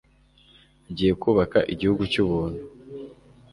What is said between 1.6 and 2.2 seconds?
igihugu